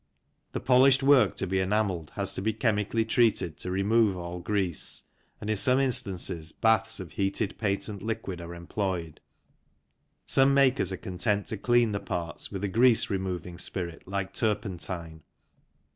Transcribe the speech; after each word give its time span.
The 0.53 0.59
polished 0.59 1.03
work 1.03 1.35
to 1.37 1.45
be 1.45 1.59
enamelled 1.59 2.13
has 2.15 2.33
to 2.33 2.41
be 2.41 2.53
chemically 2.53 3.05
treated 3.05 3.55
to 3.59 3.69
remove 3.69 4.17
all 4.17 4.39
grease, 4.39 5.03
and 5.39 5.47
in 5.47 5.55
some 5.55 5.79
instances 5.79 6.51
baths 6.51 6.99
of 6.99 7.11
heated 7.11 7.55
patent 7.59 8.01
liquid 8.01 8.41
are 8.41 8.55
employed. 8.55 9.21
Some 10.25 10.55
makers 10.55 10.91
are 10.91 10.97
content 10.97 11.45
to 11.49 11.57
clean 11.57 11.91
the 11.91 11.99
parts 11.99 12.49
with 12.51 12.63
a 12.63 12.67
grease 12.67 13.11
removing 13.11 13.59
spirit, 13.59 14.07
like 14.07 14.33
turpentine. 14.33 15.21